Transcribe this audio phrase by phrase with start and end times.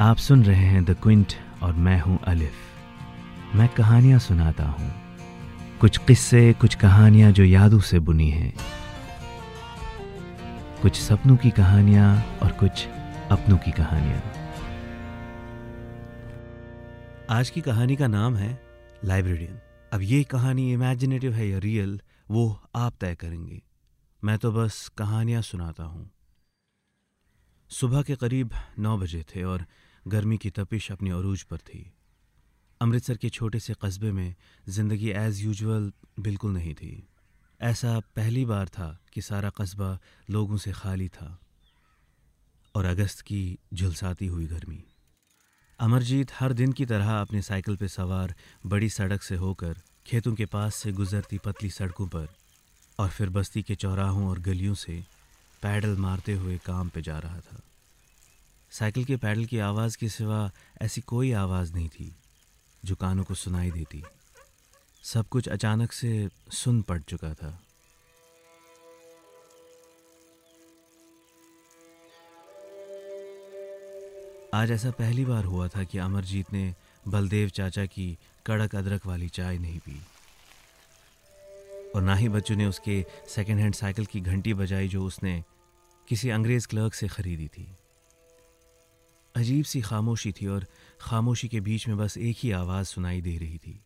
[0.00, 2.52] आप सुन रहे हैं द क्विंट और मैं हूँ अलिफ
[3.54, 4.90] मैं कहानियाँ सुनाता हूँ।
[5.80, 8.54] कुछ किस्से, कुछ कहानियाँ जो यादों से बुनी हैं।
[10.82, 12.86] कुछ सपनों की कहानियाँ और कुछ
[13.30, 14.22] अपनों की कहानियाँ।
[17.30, 18.60] आज की कहानी का नाम है
[19.04, 19.60] लाइब्रेरियन
[19.92, 22.00] अब ये कहानी इमेजिनेटिव है या रियल
[22.30, 23.62] वो आप तय करेंगे।
[24.24, 26.10] मैं तो बस कहानियाँ सुनाता हूँ।
[27.70, 29.64] सुबह के करीब नौ बजे थे और
[30.06, 31.92] गर्मी की तपिश अपने अरूज पर थी।
[32.80, 34.34] अमृतसर के छोटे से कस्बे में
[34.68, 37.06] ज़िंदगी एज़ यूजुअल बिल्कुल नहीं थी।
[37.60, 39.98] ऐसा पहली बार था कि सारा कस्बा
[40.30, 41.38] लोगों से खाली था
[42.74, 44.84] और अगस्त की झुलसाती हुई गर्मी।
[45.80, 48.34] अमरजीत हर दिन की तरह अपने साइकिल पर सवार
[48.66, 52.28] बड़ी सड़क से होकर खेतों के पास से गुजरती पतली सड़कों पर
[52.98, 55.04] और फिर बस्ती के चौराहों और गलियों से
[55.62, 57.60] पैडल मारते हुए काम पे जा रहा था।
[58.74, 60.50] साइकिल के पैडल की आवाज़ के सिवा
[60.82, 62.16] ऐसी कोई आवाज़ नहीं थी,
[62.84, 64.02] जो कानों को सुनाई देती।
[65.02, 67.60] सब कुछ अचानक से सुन पड़ चुका था।
[74.54, 76.74] आज ऐसा पहली बार हुआ था कि अमरजीत ने
[77.08, 80.00] बलदेव चाचा की कड़क अदरक वाली चाय नहीं पी।
[81.94, 85.44] और ना ही बच्चों ने उसके सेकेंड हैंड साइकिल की घंटी बजाई जो उसने
[86.08, 87.66] किसी अंग्रेज़ क्लर्क से ख़रीदी थी।
[89.36, 90.66] अजीब सी खामोशी थी और
[91.00, 93.80] खामोशी के बीच में बस एक ही आवाज़ सुनाई दे रही थी।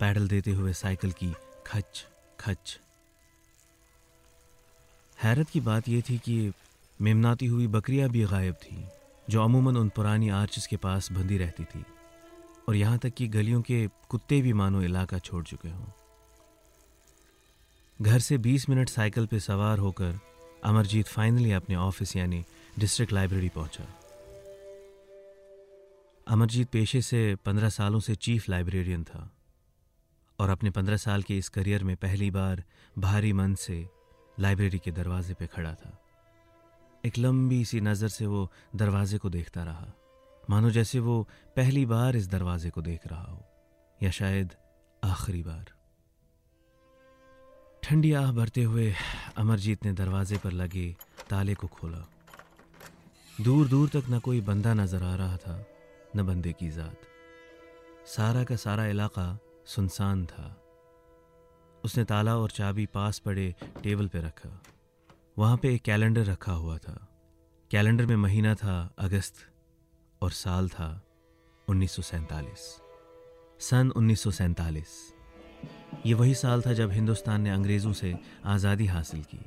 [0.00, 1.34] पैडल देते हुए साइकिल की
[1.66, 2.06] खच
[2.40, 2.80] खच।
[5.22, 6.52] हैरत की बात यह थी कि
[7.00, 8.84] मेमनाती हुई बकरियाँ भी गायब थीं,
[9.30, 11.84] जो अमूमन उन पुरानी आर्चेस के पास बंधी रहती थी।
[12.68, 15.86] और यहाँ तक कि गलियों के कुत्ते भी मानो इलाका छोड़ चुके हों।
[18.02, 20.20] घर से 20 मिनट साइकिल पर सवार होकर
[20.64, 22.44] अमरजीत फाइनली अपने ऑफ़िस यानी
[22.78, 23.99] डिस्ट्रिक्ट लाइब्रेरी पहुँचा।
[26.30, 29.20] अमरजीत पेशे से पंद्रह सालों से चीफ लाइब्रेरियन था
[30.38, 32.62] और अपने पंद्रह साल के इस करियर में पहली बार
[32.98, 33.78] भारी मन से
[34.38, 35.90] लाइब्रेरी के दरवाजे पे खड़ा था।
[37.04, 39.86] एक लंबी सी नज़र से वो दरवाजे को देखता रहा।
[40.50, 41.22] मानो जैसे वो
[41.56, 43.42] पहली बार इस दरवाजे को देख रहा हो,
[43.98, 44.54] या शायद
[45.02, 45.72] आखिरी बार।
[47.82, 48.92] ठंडी आह भरते हुए
[49.36, 50.86] अमरजीत ने दरवाजे पर लगे
[51.30, 52.06] ताले को खोला।
[53.40, 55.58] दूर दूर तक न कोई बंदा नज़र आ रहा था।
[56.16, 57.00] न बंदे की ज़ात।
[58.06, 60.56] सारा का सारा इलाका सुनसान था।
[61.84, 64.50] उसने ताला और चाबी पास पड़े टेबल पे रखा।
[65.38, 67.06] वहाँ पे एक कैलेंडर रखा हुआ था।
[67.70, 69.34] कैलेंडर में महीना था, अगस्त,
[70.22, 70.88] और साल था
[71.68, 72.66] 1947
[73.60, 75.14] सन 1947
[76.06, 79.38] ये वही साल था जब हिंदुस्तान ने अंग्रेज़ों से आज़ादी हासिल की।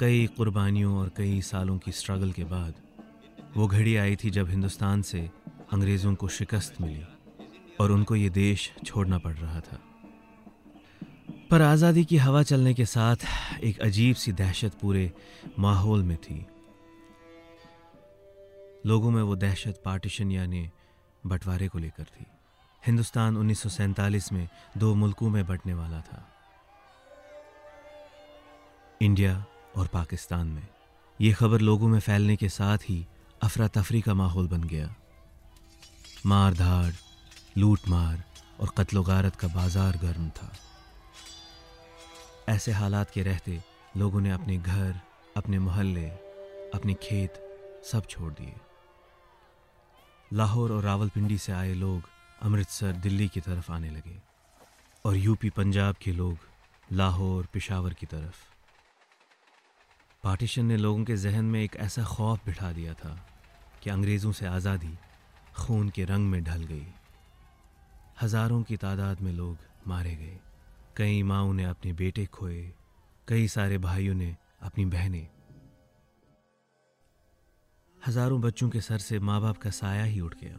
[0.00, 2.74] कई कुर्बानियों और कई सालों की स्ट्रगल के बाद
[3.56, 5.28] वो घड़ी आई थी जब हिंदुस्तान से
[5.72, 7.04] अंग्रेज़ों को शिकस्त मिली
[7.80, 9.80] और उनको ये देश छोड़ना पड़ रहा था।
[11.50, 13.16] पर आज़ादी की हवा चलने के साथ
[13.64, 15.12] एक अजीब सी दहशत पूरे
[15.58, 16.46] माहौल में थी।
[18.86, 20.70] लोगों में वो दहशत पार्टीशन यानी
[21.26, 22.26] बंटवारे को लेकर थी।
[22.86, 24.48] हिंदुस्तान 1947 में
[24.78, 26.28] दो मुल्कों में बंटने वाला था।
[29.02, 29.44] इंडिया
[29.76, 30.66] और पाकिस्तान में।
[31.20, 33.06] ये खबर लोगों में फैलने के साथ ही
[33.42, 34.94] अफरा तफरी का माहौल बन गया।
[36.26, 36.92] मार धाड़
[37.58, 38.22] लूट मार
[38.60, 40.50] और कत्लो गारत का बाज़ार गर्म था।
[42.48, 43.60] ऐसे हालात के रहते
[43.96, 45.00] लोगों ने अपने घर,
[45.36, 46.08] अपने मोहल्ले,
[46.74, 47.40] अपने खेत
[47.92, 48.54] सब छोड़ दिए।
[50.30, 52.08] लाहौर और रावलपिंडी से आए लोग
[52.42, 54.18] अमृतसर, दिल्ली की तरफ़ आने लगे
[55.04, 56.38] और यूपी, पंजाब के लोग
[56.92, 58.44] लाहौर, पिशावर की तरफ़।
[60.24, 63.18] पार्टीशन ने लोगों के जहन में एक ऐसा खौफ बिठा दिया था
[63.82, 64.96] कि अंग्रेज़ों से आज़ादी
[65.56, 66.86] खून के रंग में ढल गई।
[68.22, 69.56] हज़ारों की तादाद में लोग
[69.86, 70.38] मारे गए।
[70.96, 72.72] कई माओ ने अपने बेटे खोए,
[73.28, 75.28] कई सारे भाइयों ने अपनी बहनें।
[78.06, 80.58] हज़ारों बच्चों के सर से माँ बाप का साया ही उठ गया।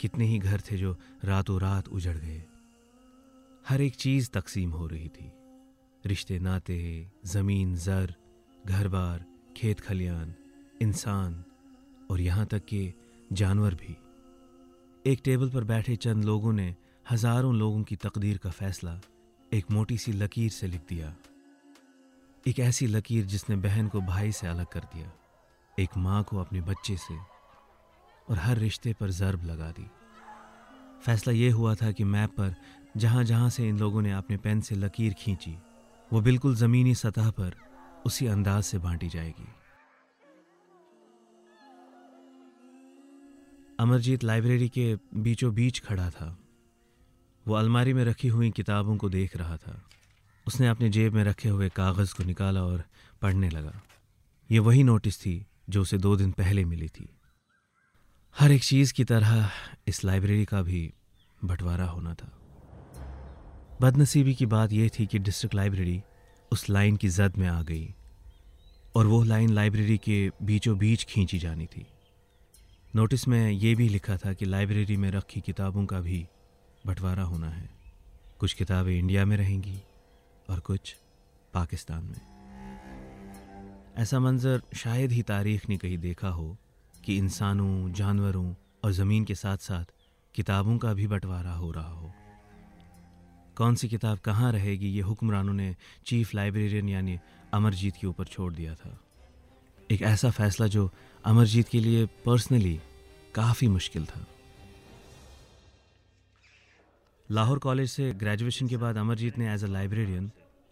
[0.00, 2.42] कितने ही घर थे जो रातों रात उजड़ गए।
[3.68, 5.32] हर एक चीज़ तकसीम हो रही थी।
[6.06, 8.14] रिश्ते, नाते, ज़मीन, जर
[8.66, 9.24] घर बार
[9.56, 10.34] खेत खलियान
[10.82, 11.44] इंसान।
[12.10, 12.94] और यहाँ तक कि
[13.30, 13.96] जानवर भी।
[15.04, 16.74] एक टेबल पर बैठे चंद लोगों ने
[17.10, 18.98] हज़ारों लोगों की तकदीर का फैसला
[19.52, 21.12] एक मोटी सी लकीर से लिख दिया।
[22.46, 25.12] एक ऐसी लकीर जिसने बहन को भाई से अलग कर दिया,
[25.78, 27.16] एक माँ को अपने बच्चे से,
[28.28, 29.86] और हर रिश्ते पर जरब लगा दी।
[31.04, 32.54] फैसला यह हुआ था कि मैप पर
[32.96, 35.56] जहाँ जहाँ से इन लोगों ने अपने पेन से लकीर खींची,
[36.10, 37.54] वो बिल्कुल ज़मीनी सतह पर
[38.06, 39.48] उसी अंदाज से बांटी जाएगी।
[43.80, 46.38] अमरजीत लाइब्रेरी के बीचों बीच खड़ा था।
[47.48, 49.88] वो अलमारी में रखी हुई किताबों को देख रहा था।
[50.46, 52.84] उसने अपने जेब में रखे हुए कागज़ को निकाला और
[53.22, 53.82] पढ़ने लगा।
[54.50, 57.18] ये वही नोटिस थी जो उसे दो दिन पहले मिली थी।
[58.38, 59.50] हर एक चीज़ की तरह
[59.86, 60.94] इस लाइब्रेरी का भी
[61.44, 62.38] बंटवारा होना था।
[63.80, 66.02] बदनसीबी की बात यह थी कि डिस्ट्रिक्ट लाइब्रेरी
[66.52, 67.94] उस लाइन की जद में आ गई
[68.94, 71.86] और वो लाइन लाइब्रेरी के बीचों बीच खींची जानी थी।
[72.96, 76.26] नोटिस में ये भी लिखा था कि लाइब्रेरी में रखी किताबों का भी
[76.86, 77.70] बंटवारा होना है।
[78.38, 79.82] कुछ किताबें इंडिया में रहेंगी
[80.50, 80.96] और कुछ
[81.54, 82.20] पाकिस्तान में।
[83.96, 86.56] ऐसा मंज़र शायद ही तारीख ने कहीं देखा हो
[87.04, 88.54] कि इंसानों, जानवरों
[88.84, 89.84] और ज़मीन के साथ साथ
[90.34, 92.12] किताबों का भी बंटवारा हो रहा हो।
[93.56, 95.76] कौन सी किताब कहाँ रहेगी, ये हुक्मरानों ने
[96.06, 97.18] चीफ लाइब्रेरियन यानी
[97.52, 99.00] अमरजीत के ऊपर छोड़ दिया था।
[99.90, 100.90] एक ऐसा फैसला जो
[101.24, 102.80] अमरजीत के लिए पर्सनली
[103.34, 104.26] काफ़ी मुश्किल था।
[107.30, 110.30] लाहौर कॉलेज से ग्रेजुएशन के बाद अमरजीत ने एज अ लाइब्रेरियन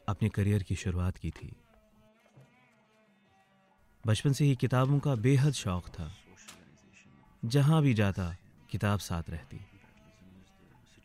[0.09, 1.53] अपने करियर की शुरुआत की थी।
[4.07, 6.17] बचपन से ही किताबों का बेहद शौक था।
[7.45, 8.37] जहाँ भी जाता,
[8.71, 9.61] किताब साथ रहती।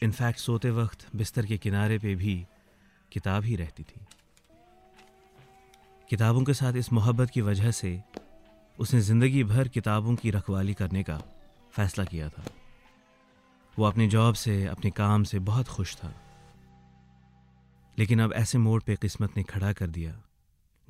[0.03, 2.45] इनफैक्ट सोते वक्त बिस्तर के किनारे पे भी
[3.11, 4.01] किताब ही रहती थी।
[6.09, 8.03] किताबों के साथ इस मोहब्बत की वजह से
[8.79, 11.21] उसने ज़िंदगी भर किताबों की रखवाली करने का
[11.71, 12.43] फैसला किया था।
[13.79, 16.13] वो अपने जॉब से, अपने काम से बहुत खुश था।
[17.99, 20.21] लेकिन अब ऐसे मोड़ पे किस्मत ने खड़ा कर दिया,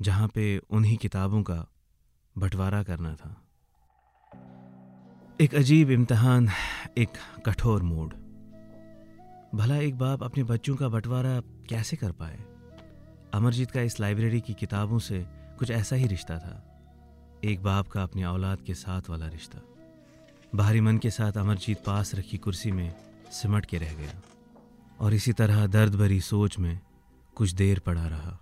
[0.02, 1.66] जहाँ पे उन्हीं किताबों का
[2.38, 3.40] बंटवारा करना था।
[5.40, 6.48] एक अजीब इम्तहान,
[6.98, 7.08] एक
[7.46, 8.14] कठोर मोड़।
[9.56, 12.38] भला एक बाप अपने बच्चों का बंटवारा कैसे कर पाए?
[13.34, 15.26] अमरजीत का इस लाइब्रेरी की किताबों से
[15.58, 16.73] कुछ ऐसा ही रिश्ता था।
[17.44, 19.60] एक बाप का अपनी औलाद के साथ वाला रिश्ता।
[20.54, 22.94] बाहरी मन के साथ अमरजीत पास रखी कुर्सी में
[23.32, 24.22] सिमट के रह गया
[25.00, 26.80] और इसी तरह दर्द भरी सोच में
[27.36, 28.38] कुछ देर पड़ा रहा।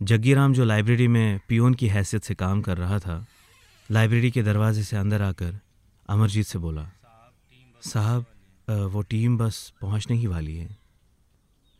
[0.00, 3.24] जग्गीराम जो लाइब्रेरी में पियोन की हैसियत से काम कर रहा था,
[3.90, 5.58] लाइब्रेरी के दरवाजे से अंदर आकर
[6.08, 6.88] अमरजीत से बोला,
[7.82, 8.26] साहब
[8.92, 10.76] वो टीम बस पहुँचने ही वाली है।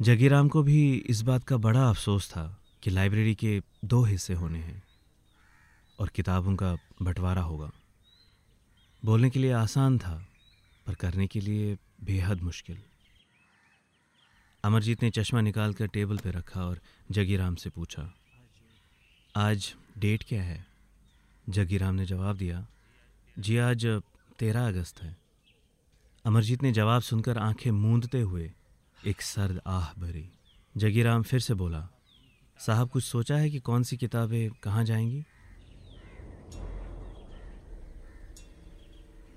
[0.01, 2.45] जगीराम को भी इस बात का बड़ा अफसोस था
[2.85, 4.83] कि लाइब्रेरी के दो हिस्से होने हैं
[5.99, 7.71] और किताबों का बंटवारा होगा।
[9.05, 10.27] बोलने के लिए आसान था,
[10.87, 12.83] पर करने के लिए बेहद मुश्किल।
[14.65, 18.15] अमरजीत ने चश्मा निकाल कर टेबल पर रखा और जगीराम से पूछा,
[19.37, 20.67] आज डेट क्या है?
[21.49, 22.67] जगीराम ने जवाब दिया,
[23.39, 23.87] जी आज
[24.39, 25.17] तेरह अगस्त है।
[26.25, 28.53] अमरजीत ने जवाब सुनकर आँखें मूंदते हुए
[29.07, 30.29] एक सर्द आह भरी।
[30.77, 31.89] जगीराम फिर से बोला
[32.61, 35.25] साहब कुछ सोचा है कि कौन सी किताबें कहाँ जाएँगी?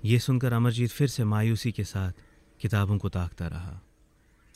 [0.04, 2.12] ये सुनकर अमरजीत फिर से मायूसी के साथ
[2.60, 3.80] किताबों को ताकता रहा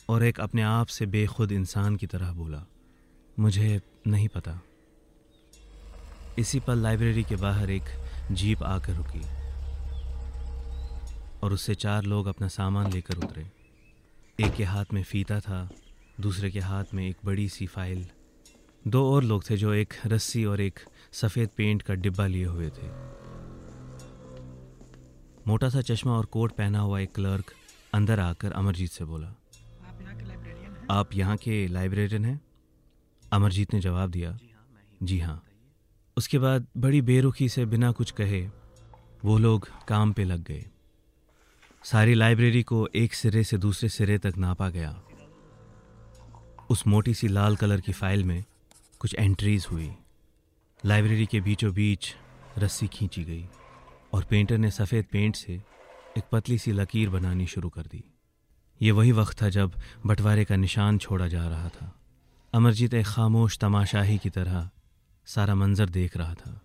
[0.09, 2.65] और एक अपने आप से बेखुद इंसान की तरह बोला,
[3.39, 4.59] मुझे नहीं पता।
[6.39, 7.83] इसी पल लाइब्रेरी के बाहर एक
[8.31, 9.21] जीप आकर रुकी
[11.39, 13.45] और उससे चार लोग अपना सामान लेकर उतरे।
[14.39, 15.69] एक के हाथ में फीता था,
[16.19, 18.05] दूसरे के हाथ में एक बड़ी सी फ़ाइल
[18.87, 20.79] दो और लोग थे जो एक रस्सी और एक
[21.11, 22.87] सफ़ेद पेंट का डिब्बा लिए हुए थे।
[25.47, 27.53] मोटा सा चश्मा और कोट पहना हुआ एक क्लर्क
[27.93, 29.27] अंदर आकर अमरजीत से बोला
[30.89, 32.39] आप यहाँ के लाइब्रेरियन हैं?
[33.33, 34.37] अमरजीत ने जवाब दिया
[35.03, 35.41] जी हाँ
[36.17, 38.47] उसके बाद बड़ी बेरुखी से बिना कुछ कहे
[39.25, 40.65] वो लोग काम पे लग गए।
[41.83, 45.01] सारी लाइब्रेरी को एक सिरे से दूसरे सिरे तक नापा गया।
[46.69, 48.43] उस मोटी सी लाल कलर की फ़ाइल में
[49.03, 49.95] कुछ एंट्रीज हुई।
[50.85, 52.15] लाइब्रेरी के बीचों बीच
[52.57, 53.47] रस्सी खींची गई
[54.13, 55.53] और पेंटर ने सफ़ेद पेंट से
[56.17, 58.03] एक पतली सी लकीर बनानी शुरू कर दी।
[58.81, 59.73] ये वही वक्त था जब
[60.05, 61.99] बंटवारे का निशान छोड़ा जा रहा था।
[62.53, 64.69] अमरजीत एक खामोश तमाशाही की तरह
[65.25, 66.61] सारा मंजर देख रहा था।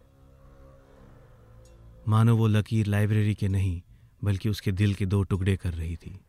[2.08, 3.82] मानो वो लकीर लाइब्रेरी के नहीं,
[4.24, 6.20] बल्कि उसके दिल के दो टुकड़े कर रही थी।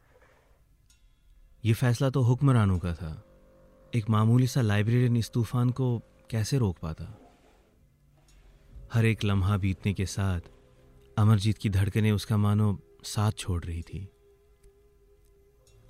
[1.66, 3.26] ये फैसला तो हुक्मरानों का था।
[3.96, 5.98] एक मामूली सा लाइब्रेरियन इस तूफ़ान को
[6.30, 7.06] कैसे रोक पाता?
[8.94, 10.42] हर एक लम्हा बीतने के साथ
[11.18, 14.08] अमरजीत की धड़कनें उसका मानो साथ छोड़ रही थी।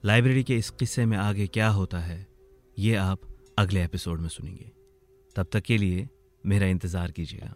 [0.03, 2.25] लाइब्रेरी के इस किस्से में आगे क्या होता है,
[2.77, 3.21] ये आप
[3.57, 4.71] अगले एपिसोड में सुनेंगे।
[5.35, 6.07] तब तक के लिए
[6.43, 7.55] मेरा इंतज़ार कीजिएगा।